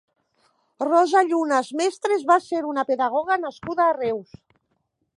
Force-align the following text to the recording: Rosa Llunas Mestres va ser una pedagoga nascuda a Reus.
Rosa 0.85 1.21
Llunas 1.27 1.69
Mestres 1.83 2.25
va 2.33 2.39
ser 2.49 2.65
una 2.73 2.89
pedagoga 2.93 3.41
nascuda 3.47 3.89
a 3.91 3.97
Reus. 4.03 4.39